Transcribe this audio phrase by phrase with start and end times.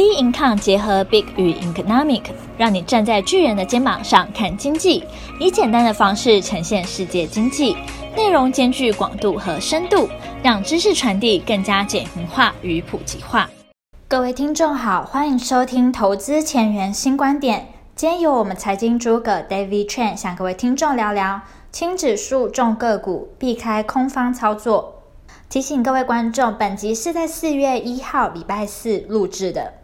[0.00, 2.22] B Income 结合 Big 与 Economic，
[2.56, 5.04] 让你站在巨人的肩膀上看经济，
[5.38, 7.76] 以简单的方式呈现世界经济，
[8.16, 10.08] 内容兼具广度和深度，
[10.42, 13.50] 让知识传递更加简明化与普及化。
[14.08, 17.68] 各位听众好，欢迎收听投资前沿新观点。
[17.94, 25.02] 今天由我们财经诸葛 David Chen 向各位听众聊聊轻指数重个股，避开空方操作。
[25.50, 29.74] 提醒各位观众，本集是在四月一号礼拜四录制的。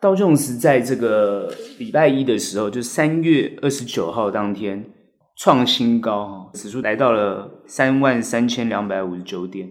[0.00, 4.84] 道琼斯在这个礼拜一的时候，就三月二十九号当天
[5.36, 9.68] 创新高，指数来到了三万三千两百五十九点。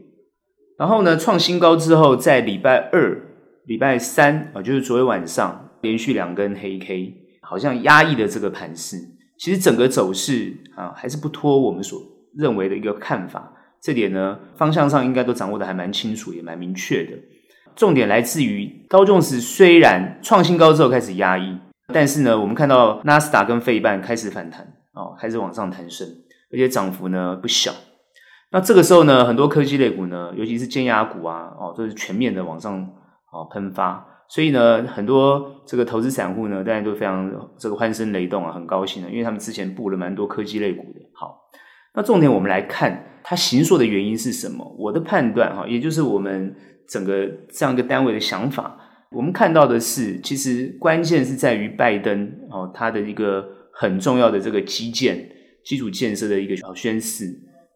[0.77, 3.22] 然后呢，创新高之后，在礼拜二、
[3.67, 8.98] 礼拜三啊，就是昨天晚上连续两根黑 K，好像压抑的这个盘势。
[9.39, 12.02] 其实整个走势啊，还是不脱我们所
[12.36, 13.53] 认为的一个看法。
[13.81, 17.12] 这点呢，方向上应该都掌握的还蛮清楚，也蛮明确的。
[17.77, 21.55] 重点来自于道琼斯虽然创新高之后开始压抑，
[21.94, 26.08] 但是呢，我们看到纳斯达跟费半开始反弹哦，开始往上弹升，
[26.52, 27.72] 而且涨幅呢不小。
[28.50, 32.80] 那这个时候呢，很多科技类股呢，尤其是尖牙股啊，哦，都是全面的往上
[33.31, 34.03] 哦喷发。
[34.28, 41.00] 所以呢，很多这个投资散户呢，大家都非常这个欢声雷动啊，很高兴的，因为他们之前布了蛮多科技类股的。
[41.14, 41.38] 好，
[41.94, 44.75] 那重点我们来看它形塑的原因是什么？
[44.80, 46.55] 我的判断哈，也就是我们。
[46.88, 48.77] 整个这样一个单位的想法，
[49.11, 55.30] 我们看到的是，其实关键是在于拜登哦，他的一个很重要的这个基建、
[55.63, 57.25] 基础建设的一个宣示，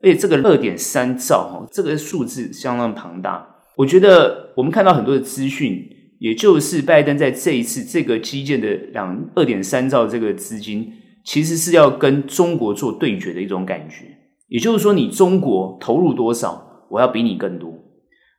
[0.02, 3.48] 而且这个二点三兆哈，这个数字相当庞大。
[3.78, 5.88] 我觉得我们看到很多的资讯，
[6.20, 10.92] 也就是拜登在这一次这个基建的两二点三兆这个资金，
[11.24, 14.06] 其实是要跟中国做对决的一种感觉。
[14.50, 17.74] 也就是说，你中国投入多少，我要比你更多。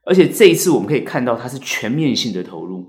[0.05, 2.85] 而且这一次我们可以看到，它是全面性的投入，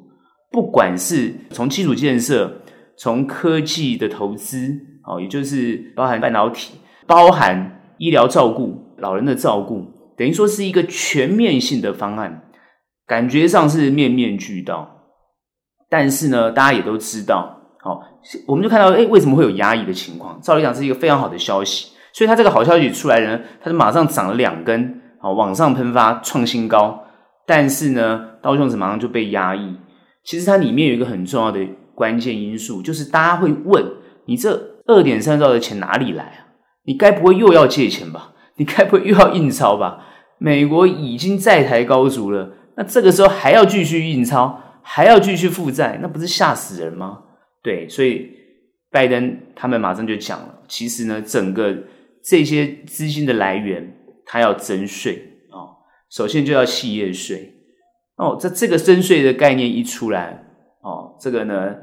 [0.51, 2.63] 不管是从基础建设、
[2.99, 4.75] 从科技的投资，
[5.07, 6.75] 哦，也就是包含半导体、
[7.07, 9.87] 包含医疗照顾、老人的照顾，
[10.17, 12.43] 等于说是一个全面性的方案，
[13.07, 14.91] 感觉上是面面俱到。
[15.89, 18.03] 但是呢，大家也都知道，哦，
[18.49, 20.41] 我们就看到，诶，为什么会有压抑的情况？
[20.41, 27.04] 照理讲是一个非常好的消息，所以它这个好消息出来呢，它就马上涨了两根，哦，往上喷发，创新高。
[27.47, 29.77] 但是呢，刀琼斯马上就被压抑。
[30.23, 31.61] 其实它里面有一个很重要的
[31.95, 33.85] 关键因素，就是大家会问：
[34.27, 36.47] 你这二点三兆的钱哪里来啊？
[36.85, 38.33] 你该不会又要借钱吧？
[38.57, 40.07] 你该不会又要印钞吧？
[40.39, 47.19] 美国已经债台高筑了，那这个时候还要继续印钞，还要继续负债，那不是吓死人吗？
[47.63, 48.31] 对，所以
[48.91, 51.75] 拜登他们马上就讲了，其实呢，整个
[52.23, 53.95] 这些资金的来源，
[54.25, 55.34] 他要征税。
[56.15, 57.53] 首先就要企业税
[58.17, 60.45] 哦，这这个征税的概念一出来
[60.81, 61.75] 哦，这个呢，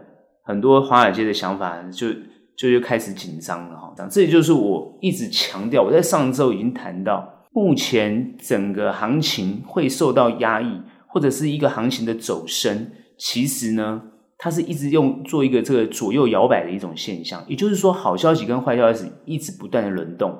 [0.45, 2.07] 很多华尔街的想法就
[2.55, 3.93] 就就开始紧张了哈。
[4.09, 14.01] 这也就是我一直强调，我在上周已经谈到，目前整个行情会受到压抑，或者是一个行情的走升，其实呢，
[14.37, 17.43] 它是一直用做一个这个左右摇摆的一种现象。
[17.49, 20.33] 也就是说，好消息跟坏消息一直不断的轮动，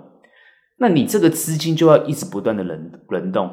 [0.78, 3.51] 那你这个资金就要一直不断的轮轮动。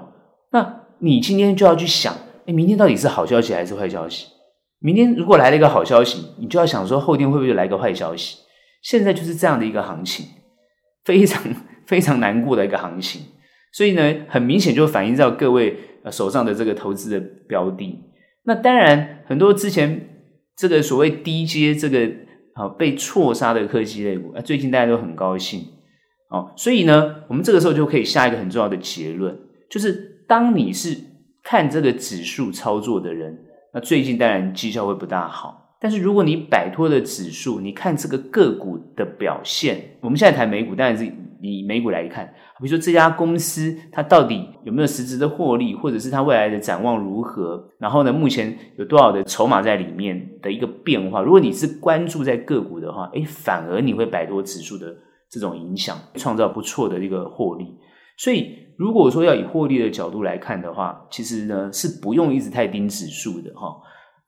[0.50, 2.14] 那你今天就要去想，
[2.46, 4.26] 诶，明天到底是好消息还是坏消息？
[4.80, 8.38] 明天如果来了一个好消息，你就要想说后天会不会来个坏消息？
[8.82, 10.24] 现在就是这样的一个行情，
[11.04, 11.42] 非常
[11.86, 13.22] 非常难过的一个行情。
[13.72, 15.76] 所以呢，很明显就反映到各位
[16.10, 17.98] 手上的这个投资的标的。
[18.44, 20.08] 那当然，很多之前
[20.56, 22.08] 这个所谓低阶这个
[22.54, 25.60] 啊被错杀的科技类股，啊最近大家都很高兴
[26.30, 26.52] 哦。
[26.56, 29.36] 所以呢，我们这个时候就可以下一个很重要的结论，
[29.68, 30.07] 就是。
[30.28, 30.96] 当你是
[31.42, 33.36] 看这个指数操作的人，
[33.72, 35.64] 那最近当然绩效会不大好。
[35.80, 42.26] 但是如果你摆脱了指数，你看这个个股的表现，我们现在谈美股，当然是以美股来看，
[42.58, 51.22] 比如说这家公司它到底有没有实质的获利，或者是它未来的展望如何，然后呢，目前有多少的筹码在里面的一个变化。
[51.22, 54.94] 如果你是关注在个股的话，诶，反而你会摆脱指数的
[55.30, 57.66] 这种影响，创造不错的一个获利。
[58.18, 63.76] 所以，如果说要以获利的角度来看的话，其实呢是不用一直太盯指数的哈。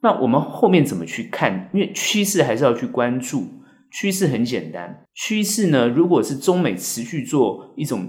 [0.02, 1.69] 那我们后面怎么去看？
[1.75, 3.44] 因为趋势还是要去关注。
[3.92, 8.08] 趋势很简单，趋势呢，如果是中美持续做一种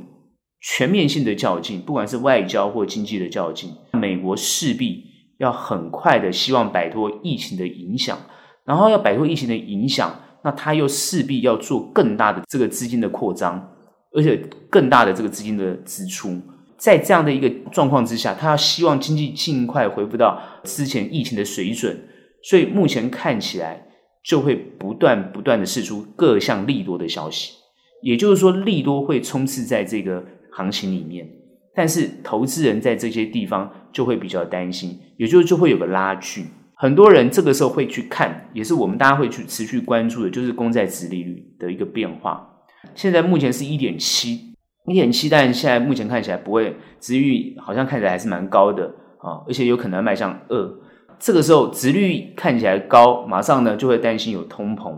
[0.59, 5.03] 全面性的较劲，不管是外交或经济的较劲，美国势必
[5.39, 8.15] 要很快的希望摆脱疫情的影响，
[8.63, 13.70] 然后要摆脱疫情的影响，那它又势必要做更大的这个资金的扩张。
[14.13, 14.37] 而且
[14.69, 16.39] 更大的这个资金的支出，
[16.77, 21.97] 在这样的一个状况之下，他要希望经济尽快恢复到之前疫情的水准，
[22.43, 23.87] 所以目前看起来
[24.23, 27.53] 就会不断不断的释出各项利多的消息，
[28.01, 31.27] 也就是说利多会充斥在这个行情里面，
[31.73, 42.47] 但是投资人在这些地方就会比较担心，也就是就会有个拉锯，很多人这个时候会去看，也是我们大家会去持续关注的，就是公债殖利率的一个变化。
[42.95, 44.53] 现在目前是一点七，
[44.87, 48.85] 一点七，但现在目前看起来不会，值率好像看起来还是蛮高的
[49.19, 50.73] 啊，而且有可能迈向二。
[51.19, 54.91] 这个时候值率看起来高，马上呢就会担心有通膨，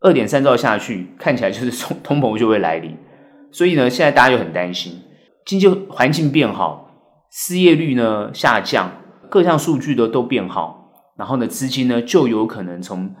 [0.00, 2.94] 二点三兆下去，看起来就是通通膨就会来临。
[3.50, 5.00] 所以呢，现在大家就很担心，
[5.46, 6.90] 经济环境变好，
[7.32, 8.92] 失业率呢下降，
[9.30, 13.14] 各项数据都都变好，然后呢资金呢就有可能从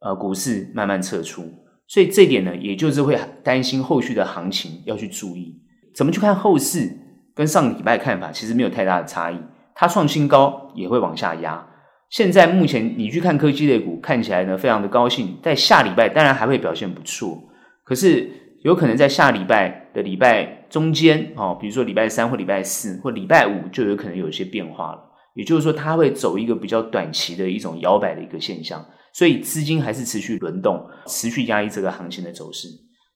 [0.00, 1.44] 呃股市慢慢撤出。
[1.88, 5.56] 所以这点呢，也就是会担心后续的行情要去注意，
[5.94, 6.96] 怎么去看后市，
[7.34, 9.38] 跟上个礼拜看法其实没有太大的差异。
[9.74, 11.66] 它创新高也会往下压。
[12.10, 17.42] 现在目前你去看科技类股，看起来呢非常的高兴，在下礼拜当然还会表现不错，
[17.84, 18.30] 可是
[18.62, 25.04] 有可能在下礼拜的礼拜中间哦，比如说礼拜三或礼拜四或礼拜五就有可能有一些变化了。
[25.34, 28.84] 也就是说，它会走一个比较短期的一种摇摆的一个现象。
[29.18, 32.68] 所以资金还是持续轮动，持续压抑这个行情的走势。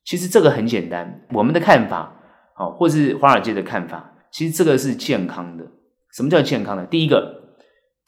[0.04, 2.12] 其实这个很简单，我们的看法，
[2.56, 5.64] 好，或是华尔街的看法，其实这个是健康的。
[6.12, 6.84] 什么叫健康的？
[6.87, 7.54] 第一个，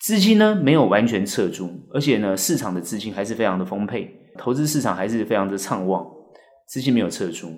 [0.01, 6.05] 资金呢没有完全撤出，而且呢市场的资金还是非常的丰沛，投资市场还是非常的畅旺，
[6.67, 7.49] 资金没有撤出。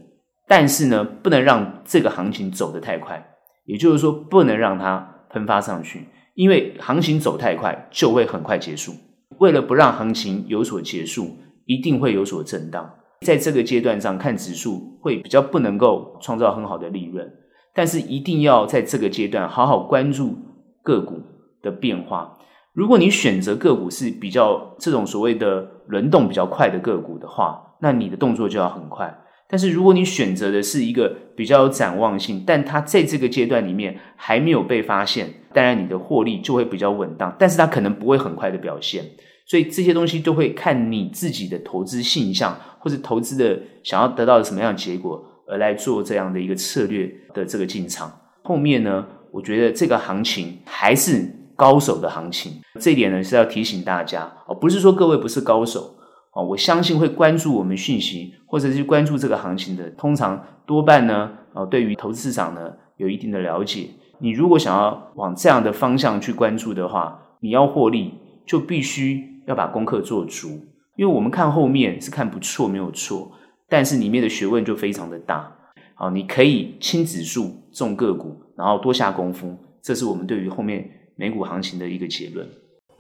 [0.47, 3.27] 但是呢，不能让这个行情走得太快，
[3.65, 8.93] 也就是说，不能让它喷发上去，因为行情走太快就会很快结束。
[9.39, 12.91] 为了不让行情有所结束，一定会有所震荡。
[13.23, 17.31] 在这个阶段上看指数会比较不能够创造很好的利润，
[17.75, 20.37] 但是一定要在这个阶段好好关注
[20.83, 21.21] 个股
[21.63, 22.37] 的变化。
[22.75, 29.19] 如果你选择个股是比较这种所谓的轮动比较快的个股的话，那你的动作就要很快。
[29.49, 39.05] 但是如果你选择的是一个比较有展望性，但它在这个阶段里面还没有被发现，当然你的获利就会比较稳当，但是它可能不会很快的表现。
[39.47, 48.11] 所以这些东西都会看你自己的投资性向，或者投资的想要得到什么样的结果，而来做这样的一个策略的这个进场。
[48.43, 55.96] 后面呢，我觉得这个行情还是高手的行情，这一点呢是要提醒大家哦，不是说各位不是高手。
[56.37, 63.89] 哦，我相信会关注我们讯息，或者是关注这个行情的，通常多半呢，呃，对于投资市场呢有一定的了解。
[64.19, 68.13] 你如果想要往这样的方向去关注的话，你要获利，
[68.45, 70.61] 就必须要把功课做足。
[70.97, 73.33] 因为我们看后面是看不错，没有错，
[73.67, 75.51] 但是里面的学问就非常的大。
[75.95, 80.87] 好，你可以轻指数，重个股，然后多下功夫，这是我们对于后面
[81.17, 82.47] 美股行情的一个结论。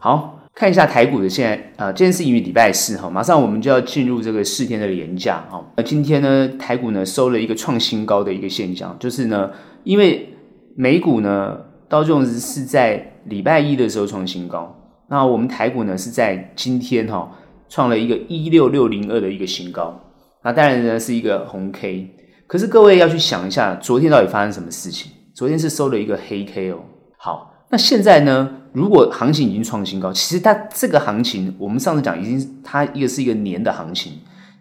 [0.07, 0.33] 好。
[0.55, 5.63] 看一下台股的现在，呃，今天是因为礼拜四哈，马上我们就要进入这个四天的连假哈。
[5.77, 9.51] 那今天呢，台股呢收了一个创新高的一个现象，就是呢，
[9.85, 10.27] 因为
[10.75, 11.59] 美股呢
[11.91, 14.75] 道琼斯是在礼拜一的时候创新高，
[15.11, 17.31] 那我们台股呢是在今天哈
[17.69, 20.01] 创了一个一六六零二的一个新高，
[20.43, 22.09] 那当然呢是一个红 K，
[22.47, 25.13] 可是各位要去想一下，昨天到底发生什么事情？
[25.35, 26.79] 昨天是收了一个黑 K 哦。
[27.19, 28.51] 好，那现在呢？
[28.73, 34.13] 如果行情已经创新高，其实它这个行情，我们上次讲已经，它一个是一个年的行情，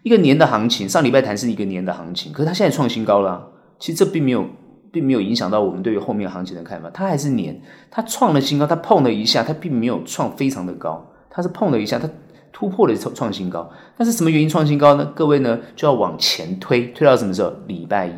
[0.02, 0.88] 一个年的行情。
[0.88, 3.46] 上礼拜谈是一个年的行情，可是它现在创新高了，
[3.78, 4.46] 其实这并没有，
[4.90, 6.88] 并没有影响到我们对于后面行情的看法。
[6.94, 7.60] 它还是年，
[7.90, 12.08] 它创了新高，它碰了一下，它并没有创非常的高，它是碰了一下，它
[12.50, 13.70] 突破了创创新高。
[13.98, 15.12] 但是什么原因创新高呢？
[15.14, 17.52] 各位呢就要往前推，推到什么时候？
[17.66, 18.12] 礼拜一，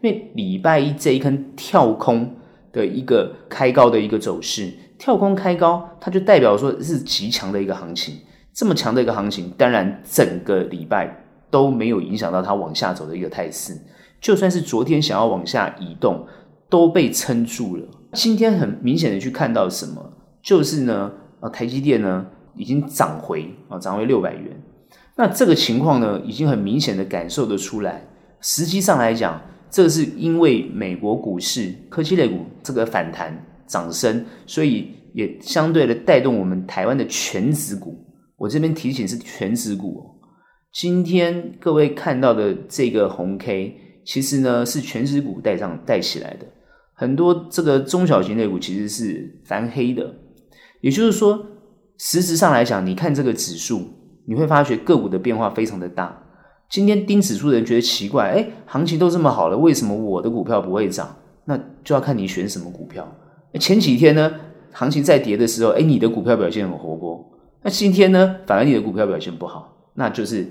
[0.00, 2.34] 因为礼拜一这一根跳空
[2.74, 4.70] 的一个开高的一个走势。
[4.98, 8.16] 跳空开高，它就代表说是极强的一个行情。
[8.52, 13.76] 这么强的一个行情，当然整个礼拜都没有影响到它往下走的一个态势。
[14.20, 16.26] 就算是昨天想要往下移动，
[16.68, 17.86] 都被撑住了。
[18.12, 22.24] 今天很明显的去看到什么，就是呢，啊，台积电呢
[22.56, 24.62] 已经涨回啊，涨回六百元。
[25.16, 28.06] 那这个情况呢，已经很明显的感受得出来。
[28.40, 29.40] 实际上来讲，
[29.74, 33.44] 这是因为美国股市科技类股这个反弹。
[33.66, 37.96] 涨升，所以也相对的带动我们台湾的全指股。
[38.36, 40.04] 我这边提醒是全指股。
[40.70, 46.46] 今天各位看到的这个红 K，其实呢是全指股带上带起来的。
[46.92, 50.14] 很多这个中小型类股其实是翻黑的。
[50.82, 51.44] 也就是说，
[51.98, 53.80] 实质上来讲，你看这个指数，
[54.26, 56.23] 你会发觉个股的变化非常的大。
[56.68, 61.16] 今天盯指数的人觉得奇怪，哎，行情都这么好了，为什么我的股票不会涨？
[61.44, 63.06] 那就要看你选什么股票。
[63.60, 64.32] 前几天呢，
[64.72, 67.24] 行情在跌的时候，哎，你的股票表现很活泼。
[67.62, 70.46] 那今天呢，反而你的股票表现不好，那就是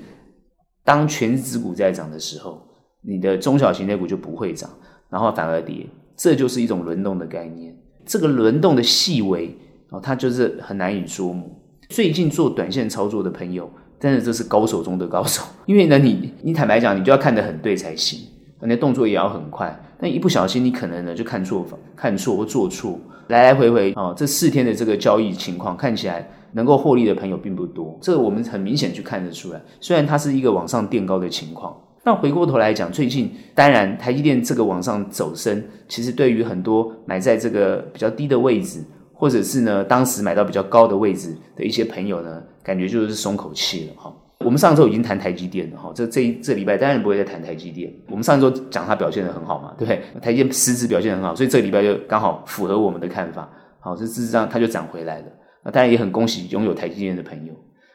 [0.83, 2.61] 当全指股在涨的时候，
[3.01, 4.69] 你的中小型类股就不会涨，
[5.09, 7.75] 然后反而跌，这就是一种轮动的概念。
[8.05, 9.55] 这个轮动的细微
[9.89, 11.49] 哦，它就是很难以捉摸。
[11.89, 13.69] 最近做短线操作的朋友，
[14.03, 18.19] 真的这是高手中的高手，因为呢，你 你坦白讲，你就要看得很对才行，
[18.61, 19.73] 你的动作也要很快。
[20.01, 26.29] 那一不小心，你可能呢就看错，看错或做错，来来回回哦，这四天的这个交易情况看起来。
[26.55, 29.59] 能够获利的朋友并不多，这个我们很明显去看得出来。
[29.79, 38.83] 虽然它是一个往上垫高的情况，那回过头来讲，最近当然台积电这个往上走升，其实对于很多买在这个比较低的位置，
[39.13, 44.15] 或者是呢当时买到比较高的位置的一些朋友呢，感觉就是松口气了哈。
[44.39, 47.89] 我们上周已经谈台积电了哈，这这这礼拜当然不会再谈台积电。
[48.09, 50.01] 我们上周讲它表现得很好嘛，对不对？
[50.19, 53.49] 台积电实质表现很好，所以这个礼拜就刚好符合我们的看法。
[53.79, 55.25] 好，这事实上它就涨回来了。
[55.63, 57.53] 那当然也很恭喜拥有台积电的朋友。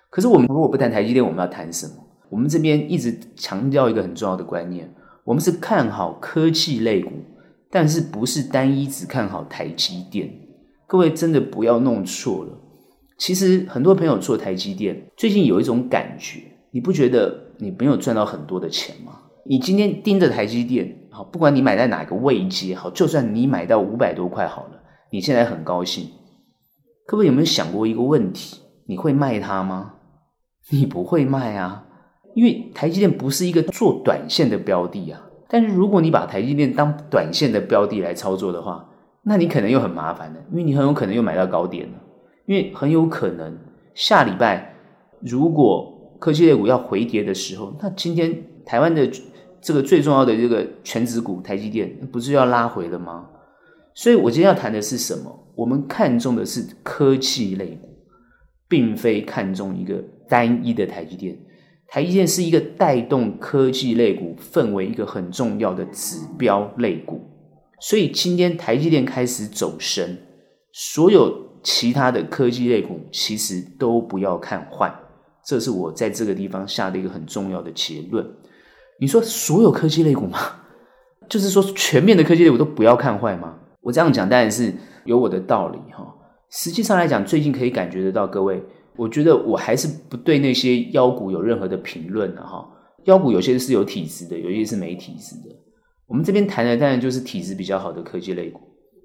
[0.09, 1.93] 可是我们如果不谈台积电，我们要谈什么？
[2.31, 4.91] 我们这边一直强调一个很重要的观念：
[5.25, 7.11] 我们是看好科技类股，
[7.71, 10.31] 但是不是单一只看好台积电。
[10.87, 12.53] 各位真的不要弄错了。
[13.19, 19.19] 其实很多朋友做台积电，最近有一种感觉，你不觉得你没有赚到很多的钱吗？
[19.45, 26.09] 你今天盯着台积电，好，不管你买在哪个位阶，好，就算你买到五百多块好了，你现在很高兴。
[27.07, 28.61] 各位有没有想过一个问题？
[28.87, 29.95] 你会卖它吗？
[30.71, 31.87] 你不会卖啊，
[32.35, 35.23] 因为台积电不是一个做短线的标的啊。
[35.49, 38.89] 但是如果你把台积电当短线的标的来操作的话，
[39.25, 41.99] 那你可能又很麻烦了，因为你很有可能又买到高点了。
[42.49, 43.57] 因为很有可能
[43.95, 44.75] 下礼拜
[45.21, 49.09] 如果科技类股要回跌的时候，那今天台湾的
[49.61, 53.29] 这个最重要的这个权值股台积电不是要拉回了吗？
[53.95, 55.53] 所以我今天要谈的是什么？
[55.55, 57.89] 我们看重的是科技类股，
[58.67, 61.37] 并非看中一个单一的台积电。
[61.89, 67.21] 台积电是一个带动科技类股氛围一个很重要的指标类股。
[67.81, 70.17] 所以今天台积电开始走升，
[70.73, 74.91] 所有其他的科技类股其实都不要看坏。
[75.45, 78.27] 这是我在这个地方下的一个很重要的结论。
[78.99, 80.39] 你说所有科技类股吗？
[81.29, 83.55] 就是说全面的科技类股都不要看坏吗？
[83.83, 84.73] 我这样讲当然是。
[85.05, 86.05] 有我的道理哈，
[86.51, 88.63] 实际上来讲，最近可以感觉得到，各位，
[88.95, 92.69] 我觉得我还是不对那些妖股有任何的评论的哈。
[93.05, 95.57] 妖股有些是有体质的，有些是没体质的。
[96.07, 98.61] 我们这边谈的当然就是体质比较好的科技类股。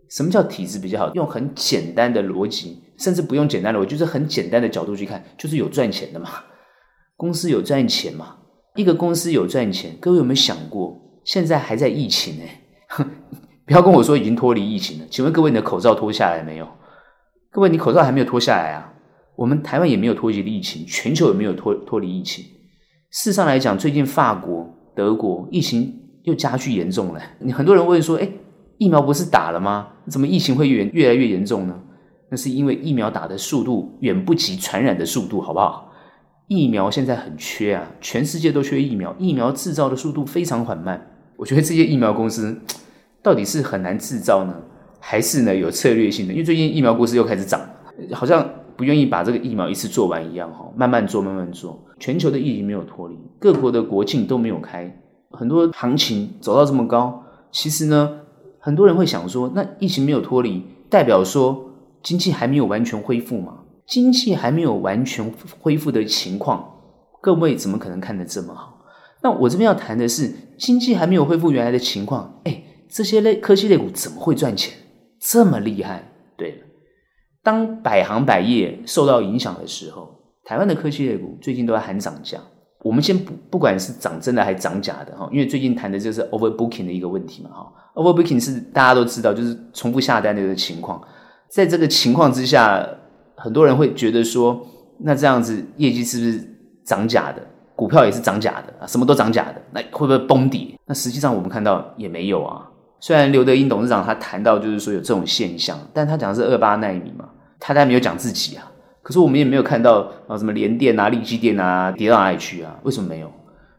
[0.09, 1.13] 什么叫体质比较好？
[1.13, 6.29] 用很简单的逻辑，甚至不用简单的逻辑，就是很简单的角度去看，就是有赚钱的嘛。
[7.15, 8.37] 公司有赚钱嘛？
[8.75, 12.43] 一个公司有赚钱，各位有没有想过，现在还在疫情呢？
[13.65, 16.67] 不要跟我说已经脱离疫情了，请问各位，你的口罩脱下来没有？
[17.49, 18.93] 各位，你口罩还没有脱下来啊？
[19.35, 22.43] 我们台湾也没有脱离疫情，全球也没有脱脱离疫情。
[23.09, 25.91] 事实上来讲，最近法国、德国疫情
[26.23, 27.21] 又加剧严重了。
[27.39, 28.27] 你很多人问说，哎，
[28.83, 29.87] 疫苗不是打了吗？
[30.07, 31.79] 怎么疫情会越越来越严重呢？
[32.29, 35.89] 那是因为疫苗打的速度远不及传染的速度，好不好？
[36.47, 41.01] 疫苗现在很缺啊，全世界都缺疫苗，疫苗制造的速度非常缓慢。
[41.37, 42.59] 我觉得这些疫苗公司。
[43.23, 44.53] 到底是很难制造呢，
[44.99, 46.33] 还是呢有策略性的？
[46.33, 47.61] 因为最近疫苗公司又开始涨，
[48.11, 51.81] 好像不愿意把这个疫苗一次做完一样哈，慢慢做，慢慢做。
[51.97, 54.93] 全球的疫情没有脱离，各国的国境都没有开，
[55.31, 58.19] 很多行情走到这么高，其实呢，
[58.63, 61.69] 很多人会想说，那疫情没有脱离，代表说
[62.01, 63.59] 经济还没有完全恢复吗？
[63.85, 65.29] 经济还没有完全
[65.59, 66.65] 恢复的情况，
[67.21, 68.79] 各位怎么可能看得这么好？
[69.21, 72.63] 那我这边要谈的是，经济还没有恢复原来的情况，哎。
[72.95, 74.71] 这些类科技类股怎么会赚钱
[75.19, 76.11] 这么厉害？
[76.37, 76.57] 对了，
[77.41, 82.37] 当百行百业受到影响的时候，台湾的科技类股最近都在喊涨价。
[82.83, 87.73] 我们先不不管是涨真的还是涨假的哈，因为最近谈的就是 overbooking 的一个问题嘛哈。
[87.95, 91.01] overbooking 是大家都知道，就是重复下单的一个情况。
[91.47, 92.87] 在这个情况之下，
[93.35, 94.63] 很多人会觉得说，
[94.99, 97.41] 那这样子业绩是不是涨假的？
[97.75, 100.77] 股票也是涨假的啊，什么都涨假的，那会不会崩底？
[100.85, 102.67] 那实际上我们看到也没有啊。
[102.99, 108.71] 虽然刘德英董事长他谈到就是说有这种现象，但他讲的是二八奈米嘛，他还没有讲自己啊。
[109.03, 112.79] 可是我们也没有看到啊什么联电啊、力积电啊跌到哪里去啊？
[112.83, 113.31] 为什么没有？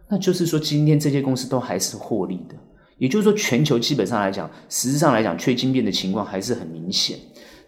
[0.09, 2.54] 那就是说今天这些公司都还是获利的，
[2.99, 7.19] 也就是说全球基本上来讲，实质上来讲缺晶片的情况还是很明显。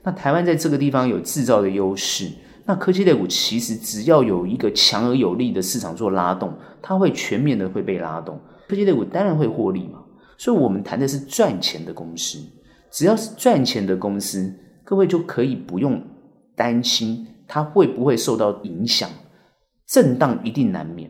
[0.02, 2.30] 那台湾在这个地方有制造的优势，
[2.66, 10.00] 那科技类股其实只要有一个强而有力的市场做拉动，它会全面的会被拉动，科技类股当然会获利嘛。
[10.38, 12.38] 所以，我们谈的是赚钱的公司。
[12.92, 16.02] 只要是赚钱的公司，各位就可以不用
[16.54, 19.08] 担心它会不会受到影响？
[19.86, 21.08] 震荡一定难免，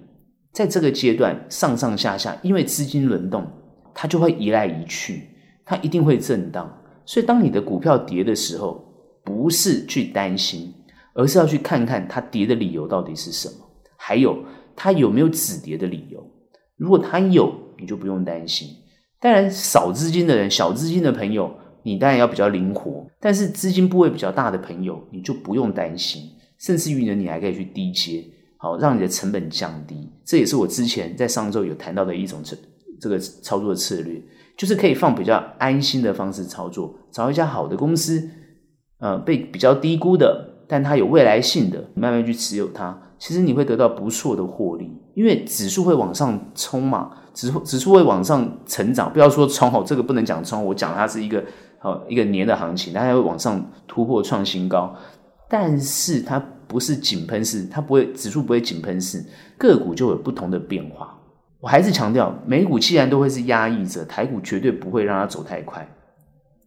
[0.53, 3.47] 在这个阶段上上下下，因为资金轮动，
[3.95, 5.31] 它就会移来移去，
[5.65, 6.71] 它一定会震荡。
[7.07, 8.85] 所以，当你的股票跌的时候，
[9.25, 10.75] 不是去担心，
[11.15, 13.55] 而是要去看看它跌的理由到底是什么，
[13.97, 16.23] 还有它有没有止跌的理由。
[16.77, 18.69] 如果它有，你就不用担心。
[19.19, 21.51] 当然，少资金的人、小资金的朋友，
[21.87, 23.07] 你当然要比较灵活。
[23.21, 26.23] 但是，资金部位比较大的朋友，你就不用担心。
[26.59, 28.25] 甚至于呢，你还可以去低接，
[28.57, 30.11] 好让你的成本降低。
[30.25, 32.57] 这也是我之前在上周有谈到的一种这
[33.01, 34.21] 这个操作策略。
[34.57, 38.27] 就是可以放比较安心的方式操作，找一家好的公司，
[38.99, 51.45] 呃，被比较低估的，但它有未来性的，慢慢去持有它，其实你会得到不错的获利，因为指数会往上冲嘛，指数指数会往上成长，不要说冲哦，这个不能讲冲，我讲它是一个
[51.87, 54.93] 哦一个年的行情，它还会往上突破创新高，
[55.49, 59.25] 但是它不是井喷式，它不会指数不会井喷式，
[59.57, 61.17] 个股就有不同的变化。
[61.61, 65.89] 我还是强调，美股既然都会是压抑着，台股绝对不会让它走太快，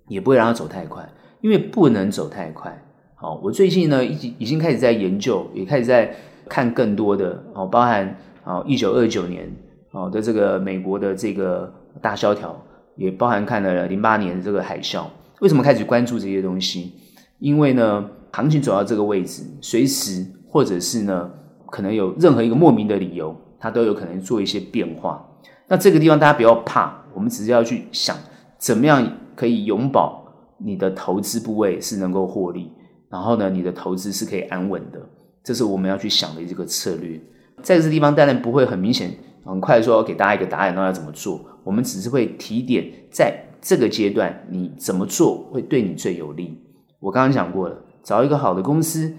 [0.07, 1.07] 也不会让它走太快，
[1.41, 2.81] 因为不能走太快。
[3.15, 6.15] 好，我最近呢，已经已经开始在研究，也开始在
[6.47, 9.51] 看更多的哦，包含哦一九二九年
[9.91, 11.69] 哦的这个美国的这个
[12.01, 12.57] 大萧条，
[12.99, 15.05] 也包含看了零八年的这个海啸。
[15.39, 16.93] 为什么开始关注这些东西？
[17.39, 21.31] 因为呢，行情走到这个位置，随时或者是呢，
[21.71, 23.35] 可能有任何一个莫名的理由。
[23.61, 25.21] 它都有可能做一些变化，
[25.67, 28.15] 那这个地方大家不要怕，我们只是要去想
[28.57, 30.23] 怎么样可以永保
[30.57, 32.71] 你的投资部位是能够获利，
[33.09, 35.01] 然后呢，你的投资是可以安稳的，
[35.43, 37.19] 这是我们要去想的这个策略。
[37.61, 39.11] 在这个地方当然不会很明显、
[39.49, 41.43] 很快说给大家一个答案，那要怎么做？
[41.63, 46.57] 我们只是会提点，在这个阶段你怎么做会对你最有利。
[46.99, 49.11] 我刚刚讲过了，找一个好的公司，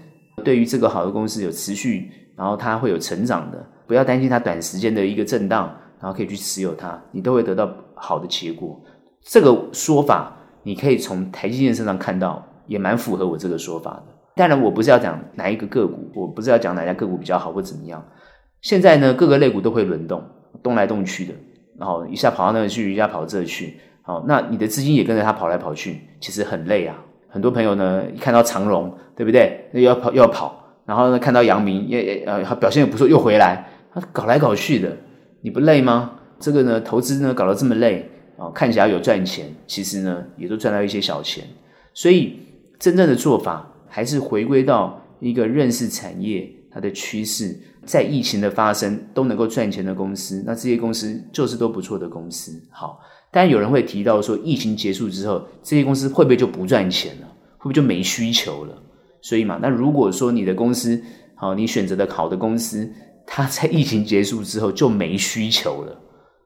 [0.43, 3.63] 对于这个好的公司有持续，然后它会有成长的。
[3.85, 5.69] 不要担心它短时间的一个震荡，
[5.99, 8.79] 然后可以去持有它，你都会得到好的结果。
[9.21, 14.03] 这个说法你可以从台积电身上看到，也蛮符合我这个说法的。
[14.33, 18.01] 当然，我不是要讲哪一个个股，我不是要讲哪家个股比较好或怎么样。
[18.61, 20.23] 现在呢，各个类股都会轮动，
[20.61, 21.33] 动来动去的，
[21.77, 26.95] 然后一下跑到那去，一下跑这去，好，那你的资金也跟着它跑来跑去，其实很累啊。
[27.27, 29.69] 很多朋友呢，一看到长荣，对不对？
[29.73, 33.67] 又要跑又要跑，然后呢，看到阳明也也呃表现也不错，又回来。
[33.93, 34.95] 他搞来搞去的，
[35.41, 36.19] 你不累吗？
[36.39, 41.43] 这个呢，投资呢搞得这么累啊，看起来有赚钱，其实呢也都赚到一些小钱。
[41.93, 42.39] 所以
[42.79, 47.53] 真正的做法还是回归到一个认识产业它的趋势，
[47.85, 52.51] 在疫情的发生都能够赚钱的公司，那这些公司就是都不错的公司。
[52.71, 52.99] 好，
[53.31, 57.27] 但有人会提到说，疫情结束之后，这些公司会不会就不赚钱了？
[57.57, 58.75] 会不会就没需求了？
[59.21, 61.01] 所以嘛，那如果说你的公司
[61.35, 62.91] 好，你选择的好的公司。
[63.33, 65.95] 它在疫情结束之后就没需求了，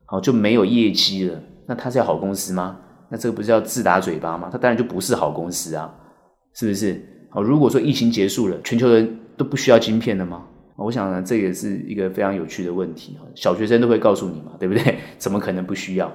[0.05, 1.41] 好，就没有业绩了。
[1.65, 2.77] 那它是好公司吗？
[3.09, 4.49] 那这个不是要自打嘴巴吗？
[4.51, 5.91] 它当然就不是好公司啊，
[6.53, 7.03] 是不是？
[7.31, 10.43] 好，如果说疫情结束了，全球人都不需要晶片了吗？
[10.77, 13.17] 我想呢，这也是一个非常有趣的问题。
[13.33, 14.97] 小学生都会告诉你嘛，对不对？
[15.17, 16.11] 怎么可能不需要？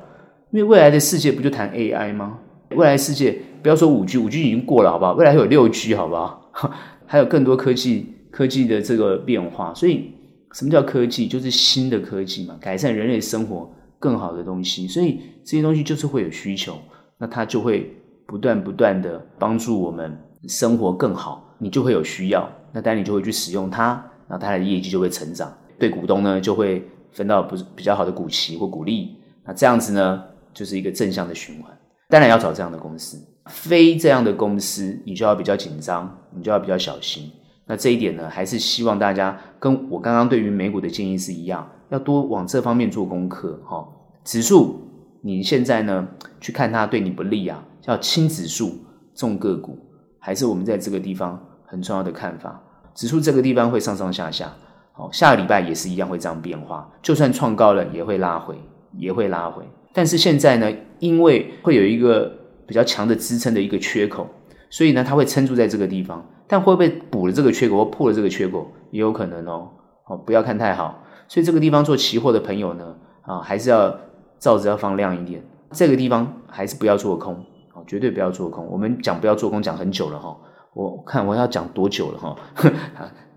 [0.53, 2.39] 因为未来的世界不就谈 AI 吗？
[2.71, 5.13] 未来世界不要说五 G，五 G 已经过了，好不好？
[5.15, 6.53] 未来还有六 G，好不好？
[7.07, 10.13] 还有更多科技科技的这个变化，所以。
[10.53, 11.29] 什么叫科技？
[11.29, 14.89] 就是新的科技嘛，改善人类生活更好的东西。
[14.89, 16.77] 所以这些东西就是会有需求，
[17.19, 17.89] 那它就会
[18.27, 20.13] 不断不断的帮助我们
[20.49, 21.55] 生活更好。
[21.59, 29.17] 你就会有需要，那当然你就会去使用它，那它的业绩就会成长，对股东呢就会分到不是比较好的股息或股利。
[29.45, 30.23] 那这样子呢
[30.55, 31.77] 就是一个正向的循环。
[32.09, 37.31] 当然要找这样的公司，非这样的公司你就要比较紧张，你就要比较小心。
[37.67, 43.87] 那这一点呢，还是希望大家跟我刚刚对于美股的建议是一样，要多往这方面做功课哈。
[44.25, 44.81] 指数
[45.23, 46.07] 你现在呢
[46.41, 48.79] 去看它对你不利啊，叫轻指数
[49.15, 49.79] 重个股，
[50.19, 52.61] 还是我们在这个地方很重要的看法。
[52.95, 54.53] 指数这个地方会上上下下，
[54.93, 58.57] 好，下个礼拜也是一样会这样变化，就算创高了也会拉回，
[58.99, 59.65] 也会拉回。
[59.93, 62.31] 但是现在呢，因为会有一个
[62.67, 64.29] 比较强的支撑的一个缺口，
[64.69, 66.25] 所以呢，它会撑住在这个地方。
[66.47, 69.69] 但会不会补了这个缺口或破了这个缺口也有可能哦，
[70.07, 71.01] 哦，不要看太好。
[71.29, 73.97] 所以这个地方做期货的朋友呢，啊，还是要
[74.41, 75.41] 罩子要放亮一点。
[75.71, 77.35] 这个地方还是不要做空，
[77.73, 78.67] 哦，绝对不要做空。
[78.67, 80.37] 我们讲不要做空讲很久了哈，
[80.73, 82.37] 我看我要讲多久了哈，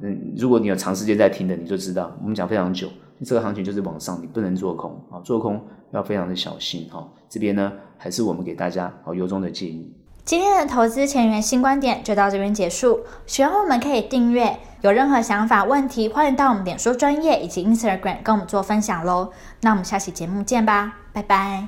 [0.01, 2.87] 嗯，如果你有长时间在听的，你就知道我们讲非常久。
[3.25, 5.59] 这个行情就是往上，你不能做空啊，做空
[5.91, 7.07] 要非常的小心哈。
[7.29, 9.91] 这边呢，还是我们给大家好由衷的建议。
[10.25, 12.99] 今天的投资前沿新观点就到这边结束。
[13.25, 19.31] 喜欢我们可以订阅，有任何想法问题，欢迎到我们脸书专业以及 Instagram 跟我们做分享喽。
[19.61, 21.67] 那我们下期节目见吧，拜拜。